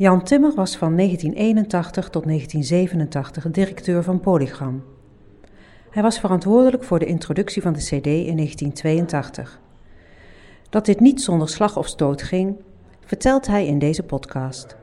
[0.00, 4.82] Jan Timmer was van 1981 tot 1987 directeur van Polygram.
[5.90, 9.60] Hij was verantwoordelijk voor de introductie van de CD in 1982.
[10.70, 12.56] Dat dit niet zonder slag of stoot ging,
[13.04, 14.76] vertelt hij in deze podcast.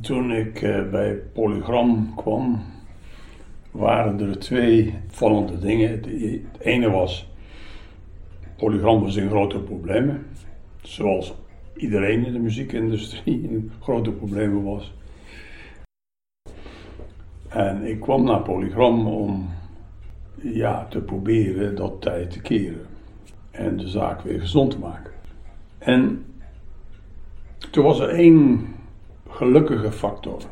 [0.00, 2.62] Toen ik eh, bij Polygram kwam,
[3.70, 5.90] waren er twee vallende dingen.
[5.90, 6.08] Het
[6.58, 7.30] ene was,
[8.56, 10.26] Polygram was in grote problemen,
[10.82, 11.34] zoals
[11.76, 14.94] iedereen in de muziekindustrie in grote problemen was.
[17.48, 19.48] En ik kwam naar Polygram om
[20.42, 22.86] ja, te proberen dat tijd te keren
[23.50, 25.12] en de zaak weer gezond te maken.
[25.78, 26.24] En
[27.70, 28.66] toen was er één
[29.28, 30.42] gelukkige factor.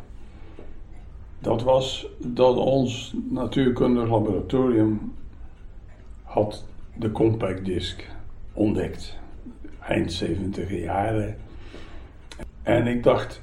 [1.38, 5.12] Dat was dat ons natuurkundig laboratorium
[6.22, 6.64] had
[6.96, 8.10] de compact disc
[8.52, 9.22] ontdekt.
[9.88, 11.36] Eind 70 jaren.
[12.62, 13.42] En ik dacht,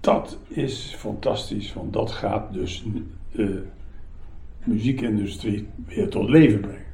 [0.00, 2.84] dat is fantastisch, want dat gaat dus
[3.32, 3.62] de
[4.64, 6.86] muziekindustrie weer tot leven brengen.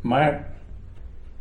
[0.00, 0.52] Maar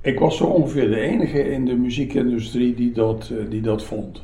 [0.01, 4.23] ik was zo ongeveer de enige in de muziekindustrie die dat, eh, die dat vond.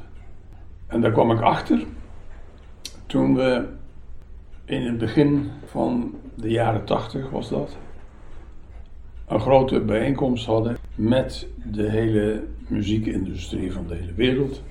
[0.88, 1.84] En daar kwam ik achter
[3.06, 3.66] toen we
[4.66, 7.78] in het begin van de jaren tachtig was dat,
[9.28, 14.62] een grote bijeenkomst hadden met de hele muziekindustrie van de hele wereld.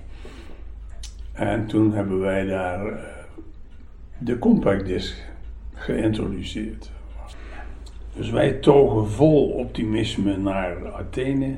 [1.33, 2.99] En toen hebben wij daar eh,
[4.19, 5.25] de compact disc
[5.75, 6.91] geïntroduceerd.
[8.17, 11.55] Dus wij togen vol optimisme naar Athene.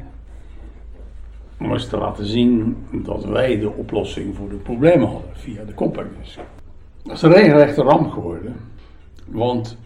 [1.60, 5.74] Om eens te laten zien dat wij de oplossing voor de problemen hadden via de
[5.74, 6.38] compact disc.
[7.02, 8.56] Dat is een regelrechte ramp geworden.
[9.26, 9.78] Want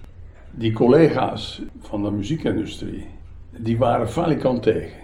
[0.55, 3.07] die collega's van de muziekindustrie,
[3.51, 5.01] die waren falikant tegen.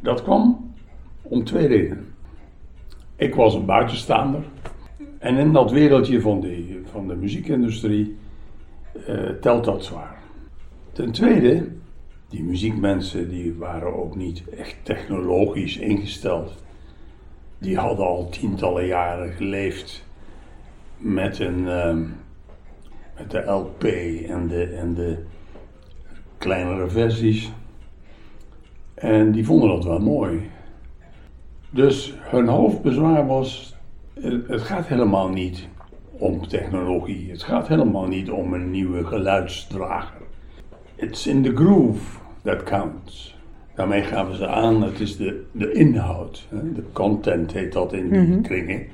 [0.00, 0.72] Dat kwam
[1.22, 2.14] om twee redenen.
[3.16, 4.42] Ik was een buitenstaander.
[5.18, 8.16] En in dat wereldje van de, van de muziekindustrie
[9.08, 10.22] uh, telt dat zwaar.
[10.92, 11.68] Ten tweede,
[12.28, 16.62] die muziekmensen die waren ook niet echt technologisch ingesteld.
[17.58, 20.04] Die hadden al tientallen jaren geleefd
[20.98, 22.08] met, een, met
[23.28, 23.84] de LP
[24.28, 25.16] en de, en de
[26.38, 27.52] kleinere versies.
[28.94, 30.50] En die vonden dat wel mooi.
[31.70, 33.76] Dus hun hoofdbezwaar was:
[34.46, 35.68] het gaat helemaal niet
[36.10, 37.30] om technologie.
[37.30, 40.20] Het gaat helemaal niet om een nieuwe geluidsdrager.
[40.94, 43.36] It's in the groove that counts.
[43.74, 46.46] Daarmee gaven ze aan, het is de, de inhoud.
[46.50, 48.86] De content heet dat in die mm kringen.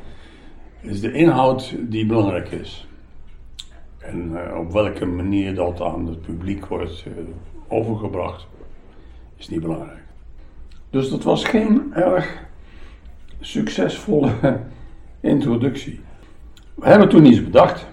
[0.81, 2.89] Het is de inhoud die belangrijk is.
[4.09, 7.13] En uh, op welke manier dat aan het publiek wordt uh,
[7.69, 8.47] overgebracht,
[9.37, 10.05] is niet belangrijk.
[10.91, 12.45] Dus dat was geen erg
[13.41, 14.33] succesvolle
[15.21, 16.01] introductie.
[16.75, 17.87] We hebben toen iets bedacht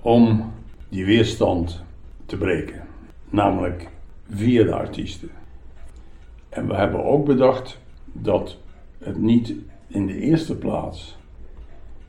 [0.00, 0.52] om
[0.88, 1.82] die weerstand
[2.26, 2.86] te breken,
[3.28, 3.88] namelijk
[4.30, 5.30] via de artiesten.
[6.48, 8.58] En we hebben ook bedacht dat
[8.98, 9.54] het niet
[9.86, 11.18] in de eerste plaats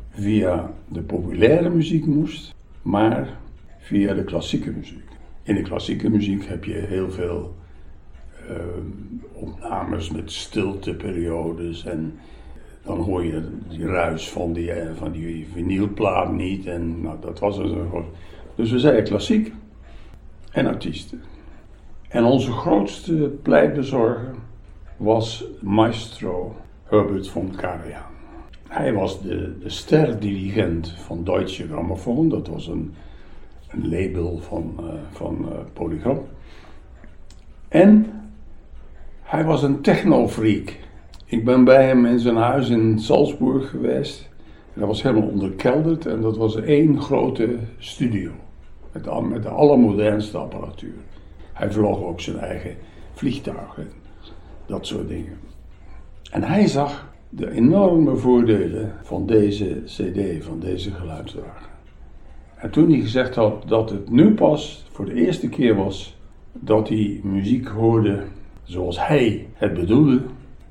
[0.09, 3.39] via de populaire muziek moest, maar
[3.91, 5.09] via de klassieke muziek.
[5.44, 7.56] In de klassieke muziek heb je heel veel
[8.50, 8.56] uh,
[9.34, 12.19] opnames met stilteperiodes en
[12.84, 16.66] dan hoor je die ruis van die, eh, van die vinylplaat niet.
[16.66, 18.06] En nou, dat was dus een
[18.56, 19.53] Dus we zeiden klassiek
[20.51, 21.22] en artiesten.
[22.09, 24.35] En onze grootste pleitbezorger
[24.97, 28.12] was maestro Herbert von Karajan.
[28.68, 32.30] Hij was de, de sterdirigent van Deutsche Grammophon.
[32.30, 32.94] Dat was een,
[33.71, 36.19] een label van, uh, van uh, Polygram.
[37.67, 38.05] En
[39.21, 40.77] hij was een technofreak.
[41.25, 44.29] Ik ben bij hem in zijn huis in Salzburg geweest.
[44.73, 48.31] Dat was helemaal onderkelderd en dat was één grote studio.
[48.91, 50.93] Met de, met de allermodernste apparatuur.
[51.53, 52.75] Hij vloog ook zijn eigen
[53.13, 53.88] vliegtuigen.
[54.65, 55.38] Dat soort dingen.
[56.31, 61.70] En hij zag de enorme voordelen van deze CD, van deze geluidsdrager.
[62.62, 66.18] En toen hij gezegd had dat het nu pas voor de eerste keer was
[66.54, 68.24] dat hij muziek hoorde
[68.63, 70.22] zoals hij het bedoelde,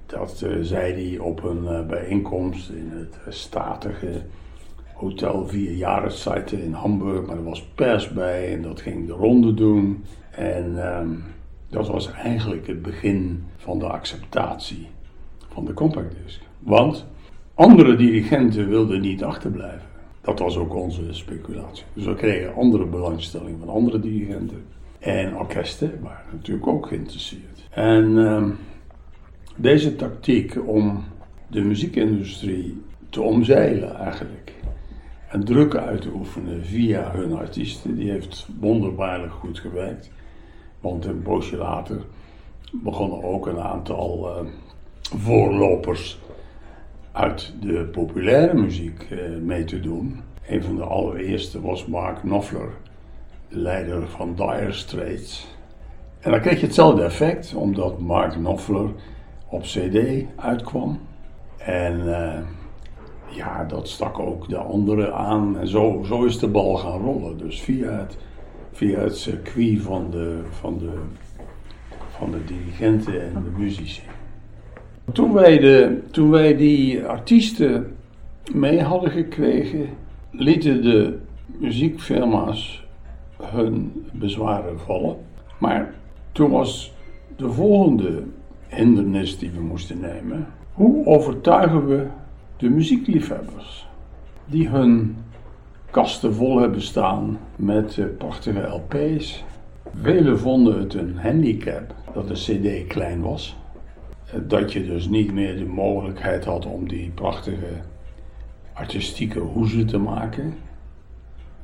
[0.06, 4.22] dat uh, zei hij op een uh, bijeenkomst in het uh, statige
[4.94, 6.12] Hotel Vier
[6.50, 7.26] in Hamburg.
[7.26, 10.04] Maar er was pers bij en dat ging de ronde doen.
[10.30, 11.08] En ehm,
[11.68, 14.88] dat was eigenlijk het begin van de acceptatie
[15.52, 16.40] van de compact disc.
[16.58, 17.06] Want
[17.54, 19.89] andere dirigenten wilden niet achterblijven.
[20.30, 21.84] Dat was ook onze speculatie.
[21.92, 24.64] Dus we kregen andere belangstelling van andere dirigenten.
[24.98, 27.68] En orkesten waren natuurlijk ook geïnteresseerd.
[27.70, 28.50] En ehm,
[29.56, 31.04] deze tactiek om
[31.46, 34.54] de muziekindustrie te omzeilen eigenlijk.
[35.28, 37.96] En druk uit te oefenen via hun artiesten.
[37.96, 40.10] Die heeft wonderbaarlijk goed gewerkt.
[40.80, 42.04] Want een poosje later
[42.72, 44.50] begonnen ook een aantal uh,
[45.00, 46.18] voorlopers
[47.12, 50.20] uit de populaire muziek uh, mee te doen.
[50.48, 52.70] Een van de allereerste was Mark Knopfler,
[53.48, 55.58] de leider van Dire Straits.
[56.20, 58.90] En dan kreeg je hetzelfde effect, omdat Mark Knopfler
[59.48, 61.00] op CD uitkwam.
[61.56, 62.38] En uh,
[63.26, 65.58] ja, dat stak ook de anderen aan.
[65.58, 67.38] En zo, zo is de bal gaan rollen.
[67.38, 68.16] Dus via het,
[68.72, 70.92] via het circuit van de, van, de,
[72.08, 74.02] van de dirigenten en de muzici.
[75.12, 77.96] Toen wij, de, toen wij die artiesten
[78.54, 79.88] mee hadden gekregen,
[80.30, 82.84] lieten de muziekfirma's
[83.42, 85.16] hun bezwaren vallen.
[85.58, 85.94] Maar
[86.32, 86.92] toen was
[87.36, 88.22] de volgende
[88.68, 90.46] hindernis die we moesten nemen.
[90.72, 92.06] Hoe overtuigen we
[92.56, 93.88] de muziekliefhebbers
[94.46, 95.16] die hun
[95.90, 99.44] kasten vol hebben staan met eh, prachtige LP's?
[100.00, 103.56] Velen vonden het een handicap dat de CD klein was.
[104.32, 107.80] Eh, dat je dus niet meer de mogelijkheid had om die prachtige
[108.72, 110.54] artistieke hoezen te maken.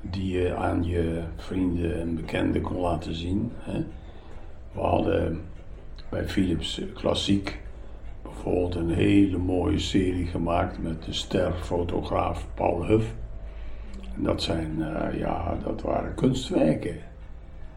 [0.00, 3.52] Die je aan je vrienden en bekenden kon laten zien.
[4.72, 5.40] We hadden
[6.08, 7.58] bij Philips Klassiek
[8.22, 13.14] bijvoorbeeld een hele mooie serie gemaakt met de sterfotograaf Paul Huff.
[14.16, 16.96] En dat, zijn, uh, ja, dat waren kunstwerken.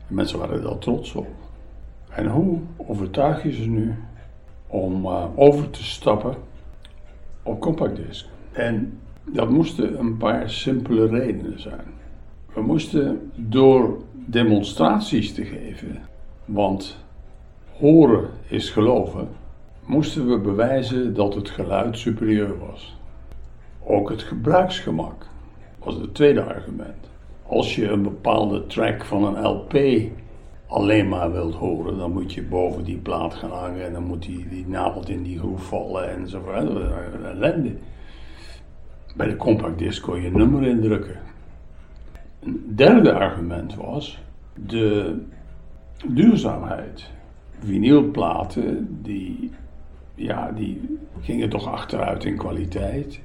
[0.08, 1.28] En mensen waren daar trots op.
[2.10, 3.96] En hoe overtuig je ze nu
[4.70, 6.36] om uh, over te stappen
[7.44, 8.26] op compactdisc?
[8.52, 11.86] En dat moesten een paar simpele redenen zijn.
[12.54, 16.02] We moesten door demonstraties te geven,
[16.46, 16.98] want
[17.78, 19.28] horen is geloven,
[19.86, 22.98] moesten we bewijzen dat het geluid superieur was.
[23.84, 25.26] Ook het gebruiksgemak
[25.80, 27.10] was het tweede argument.
[27.48, 29.74] Als je een bepaalde track van een LP
[30.70, 34.24] alleen maar wilt horen, dan moet je boven die plaat gaan hangen en dan moet
[34.24, 36.56] die, die naald in die groef vallen enzovoort.
[37.24, 37.76] Ellende.
[39.16, 41.16] Bij de compact disc kon je nummer indrukken.
[42.40, 44.20] Een derde argument was
[44.54, 45.18] de
[46.08, 47.10] duurzaamheid.
[47.60, 49.52] Vinylplaten die,
[50.16, 53.20] ja, die gingen toch achteruit in kwaliteit.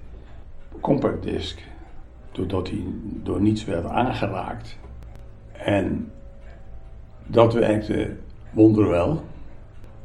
[0.80, 1.62] Compact disc,
[2.32, 2.82] doordat hij
[3.22, 4.78] door niets werd aangeraakt.
[5.52, 6.10] En
[7.26, 8.16] dat werkte
[8.50, 9.24] wonderwel.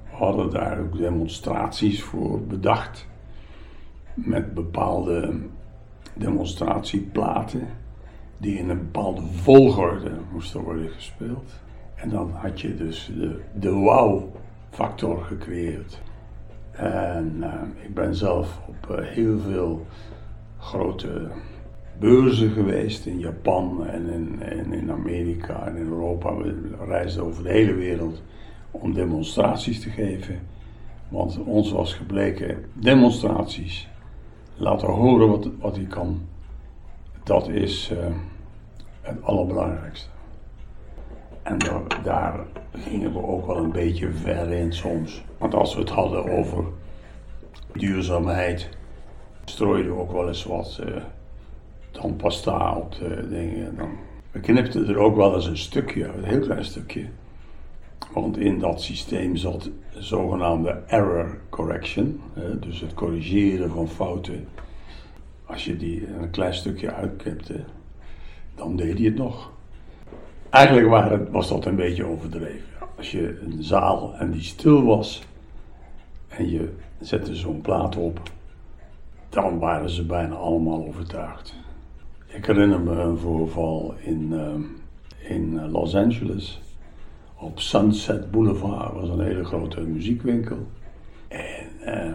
[0.10, 3.08] We hadden daar ook demonstraties voor bedacht.
[4.14, 5.40] Met bepaalde
[6.14, 7.68] demonstratieplaten
[8.38, 11.52] die in een bepaalde volgorde moesten worden gespeeld.
[11.96, 16.02] En dan had je dus de, de wow-factor gecreëerd.
[16.72, 19.86] En uh, ik ben zelf op uh, heel veel
[20.58, 21.28] grote
[22.00, 26.36] beurzen geweest in Japan en in, en in Amerika en in Europa.
[26.38, 28.22] We reisden over de hele wereld
[28.72, 30.40] om demonstraties te geven.
[31.10, 33.90] Want ons was gebleken, demonstraties,
[34.56, 36.22] laten horen wat, wat hij kan.
[37.24, 37.98] Dat is uh,
[39.02, 40.10] het allerbelangrijkste.
[41.44, 42.40] En daar, daar,
[42.74, 45.24] gingen we ook wel een beetje ver in soms.
[45.38, 46.64] Want als we het hadden over
[47.74, 48.70] duurzaamheid,
[49.46, 50.96] strooiden we ook wel eens wat uh,
[52.02, 53.76] tandpasta op de dingen.
[53.76, 53.90] Dan,
[54.32, 57.06] we knipten er ook wel eens een stukje een heel klein stukje.
[58.14, 62.22] Want in dat systeem zat zogenaamde error correction,
[62.60, 64.48] dus het corrigeren van fouten.
[65.46, 67.64] Als je die een klein stukje uitknipte,
[68.56, 69.52] dan deed hij het nog.
[70.50, 72.68] Eigenlijk was dat een beetje overdreven.
[72.98, 75.24] Als je een zaal en die stil was
[76.28, 78.22] en je zette zo'n plaat op,
[79.30, 81.56] dan waren ze bijna allemaal overtuigd.
[82.32, 86.62] Ik herinner me een voorval in, uh, in Los Angeles.
[87.36, 90.58] Op Sunset Boulevard was een hele grote muziekwinkel.
[91.28, 92.12] En uh,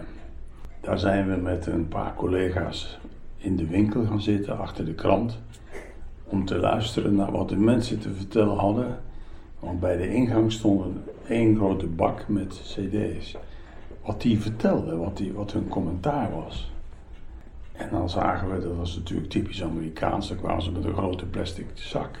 [0.81, 2.99] daar zijn we met een paar collega's
[3.37, 5.39] in de winkel gaan zitten, achter de krant
[6.23, 8.99] om te luisteren naar wat de mensen te vertellen hadden.
[9.59, 13.37] Want bij de ingang stond één grote bak met cd's.
[14.05, 16.73] Wat die vertelden, wat, die, wat hun commentaar was.
[17.77, 21.25] En dan zagen we, dat was natuurlijk typisch Amerikaans, dan kwamen ze met een grote
[21.25, 22.19] plastic zak.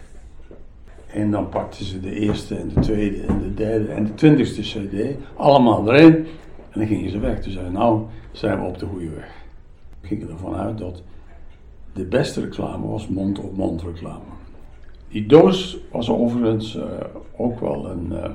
[1.07, 4.61] En dan pakten ze de eerste en de tweede en de derde en de twintigste
[4.61, 6.15] cd, allemaal erin.
[6.71, 7.41] En dan gingen ze weg.
[7.41, 9.43] Toen zeiden nou zijn we op de goede weg.
[10.01, 11.03] We gingen ervan uit dat
[11.93, 14.23] de beste reclame was mond-op-mond reclame.
[15.09, 16.83] Die doos was overigens uh,
[17.35, 18.33] ook wel een, uh,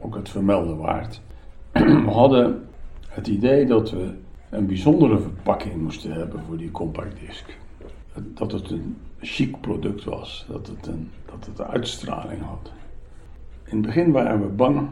[0.00, 1.20] ook het vermelden waard.
[1.72, 2.68] we hadden
[3.08, 4.10] het idee dat we
[4.56, 7.56] een bijzondere verpakking moesten hebben voor die compact disc.
[8.34, 12.72] Dat het een chic product was, dat het, een, dat het uitstraling had.
[13.64, 14.88] In het begin waren we bang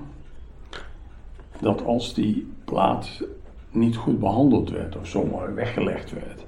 [1.61, 3.23] dat als die plaat
[3.71, 6.45] niet goed behandeld werd of zomaar weggelegd werd,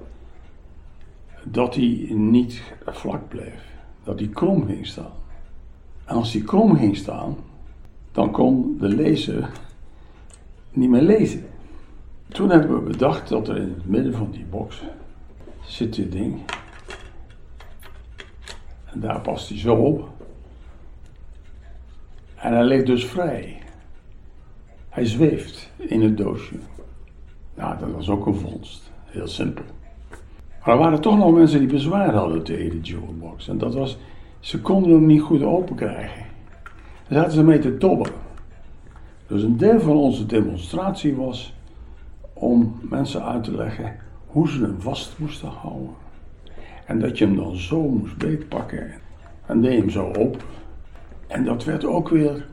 [1.43, 5.13] dat die niet vlak bleef, dat die krom ging staan.
[6.05, 7.35] En als die krom ging staan,
[8.11, 9.49] dan kon de lezer
[10.71, 11.45] niet meer lezen.
[12.27, 14.83] Toen hebben we bedacht dat er in het midden van die box
[15.65, 16.39] zit dit ding.
[18.85, 20.09] En daar past hij zo op.
[22.35, 23.61] En hij ligt dus vrij.
[24.89, 26.55] Hij zweeft in het doosje.
[27.55, 28.91] Nou, dat was ook een vondst.
[29.05, 29.63] Heel simpel.
[30.65, 33.47] Maar er waren toch nog mensen die bezwaar hadden tegen de jewelbox.
[33.47, 33.97] En dat was,
[34.39, 36.25] ze konden hem niet goed open krijgen.
[37.07, 38.11] Daar zaten ze mee te tobben.
[39.27, 41.53] Dus een deel van onze demonstratie was
[42.39, 45.93] om mensen uit te leggen hoe ze hem vast moesten houden.
[46.85, 48.91] En dat je hem dan zo moest beetpakken.
[49.45, 50.43] En deed hem zo op.
[51.27, 52.47] En dat werd ook weer,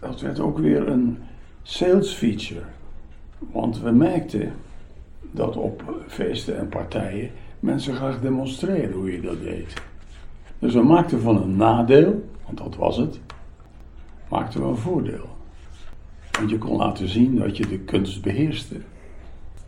[0.00, 1.18] dat werd ook weer een
[1.62, 2.62] sales feature.
[3.38, 4.52] Want we merkten
[5.30, 9.74] dat op feesten en partijen mensen graag demonstreren hoe je dat deed.
[10.58, 13.20] Dus we maakten van een nadeel, want dat was het,
[14.28, 15.28] maakten we een voordeel.
[16.30, 18.76] Want je kon laten zien dat je de kunst beheerste.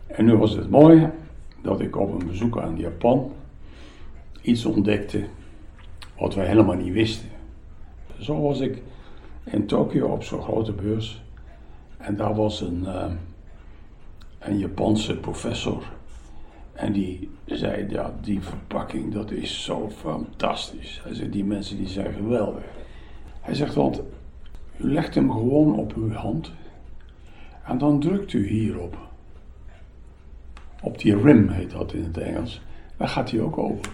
[0.07, 1.11] En nu was het mooie
[1.61, 3.31] dat ik op een bezoek aan Japan
[4.41, 5.23] iets ontdekte
[6.17, 7.29] wat wij helemaal niet wisten.
[8.19, 8.81] Zo was ik
[9.43, 11.21] in Tokio op zo'n grote beurs
[11.97, 13.05] en daar was een, uh,
[14.39, 15.83] een Japanse professor.
[16.73, 21.01] En die zei, ja, die verpakking, dat is zo fantastisch.
[21.03, 22.63] Hij zei, die mensen die zijn geweldig.
[23.41, 24.01] Hij zegt, want
[24.77, 26.51] u legt hem gewoon op uw hand
[27.65, 28.97] en dan drukt u hierop.
[30.83, 32.61] Op die rim heet dat in het Engels.
[32.97, 33.91] Dan gaat hij ook open.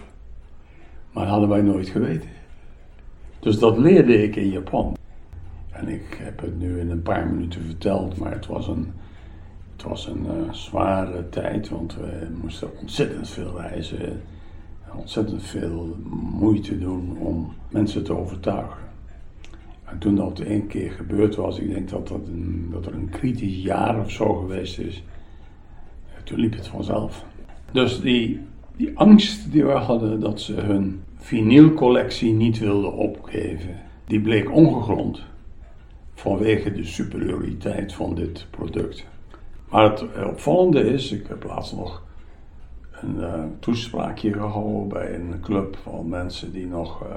[1.12, 2.28] Maar dat hadden wij nooit geweten.
[3.40, 4.96] Dus dat leerde ik in Japan.
[5.70, 8.92] En ik heb het nu in een paar minuten verteld, maar het was een,
[9.72, 14.20] het was een uh, zware tijd, want we moesten ontzettend veel reizen,
[14.94, 15.96] ontzettend veel
[16.38, 18.88] moeite doen om mensen te overtuigen.
[19.84, 23.08] En toen dat één keer gebeurd was, ik denk dat, dat, een, dat er een
[23.08, 25.02] kritisch jaar of zo geweest is,
[26.30, 27.24] toen liep het vanzelf.
[27.72, 28.40] Dus die,
[28.76, 35.22] die angst die we hadden dat ze hun vinylcollectie niet wilden opgeven, die bleek ongegrond
[36.14, 39.06] vanwege de superioriteit van dit product.
[39.68, 42.02] Maar het opvallende is, ik heb laatst nog
[42.90, 47.08] een uh, toespraakje gehouden bij een club van mensen die nog uh,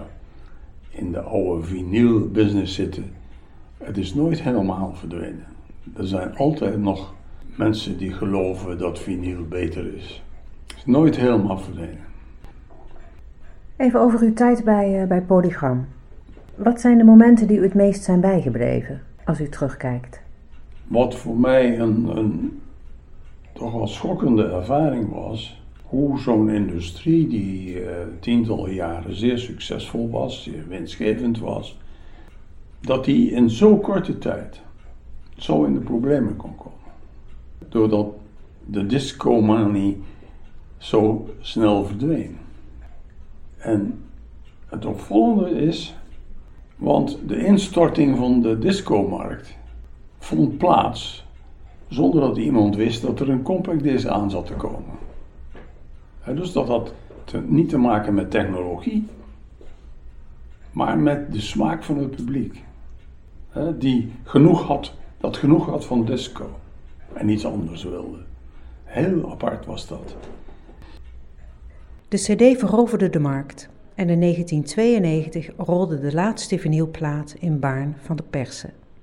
[0.89, 3.11] in de oude vinyl business zitten.
[3.77, 5.45] Het is nooit helemaal verdwenen.
[5.95, 7.13] Er zijn altijd nog
[7.55, 10.23] mensen die geloven dat vinyl beter is.
[10.77, 12.05] Is nooit helemaal verdwenen.
[13.77, 15.85] Even over uw tijd bij, uh, bij Polygram.
[16.55, 20.21] Wat zijn de momenten die u het meest zijn bijgebleven als u terugkijkt?
[20.87, 22.61] Wat voor mij een, een
[23.53, 30.43] toch wel schokkende ervaring was, hoe zo'n industrie die uh, tientallen jaren zeer succesvol was,
[30.43, 31.79] zeer winstgevend was,
[32.81, 34.61] dat die in zo'n korte tijd
[35.37, 36.82] zo in de problemen kon komen.
[37.69, 38.07] Doordat
[38.65, 40.01] de discomanie
[40.77, 42.37] zo snel verdween.
[43.57, 44.03] En
[44.65, 45.95] het opvallende is
[46.75, 49.57] want de instorting van de discomarkt
[50.19, 51.25] vond plaats
[51.87, 54.97] zonder dat iemand wist dat er een compact disc aan zat te komen.
[56.35, 56.93] dus dat had
[57.23, 59.07] te, niet te maken met technologie,
[60.71, 62.63] maar met de smaak van het publiek.
[63.79, 66.49] die genoeg had, dat genoeg had van disco
[67.13, 68.17] en iets anders wilde.
[68.83, 70.15] Heel apart was dat.
[72.07, 78.15] De CD veroverde de markt en in 1992 rolde de laatste vinylplaat in Baarn van
[78.15, 78.82] de persen.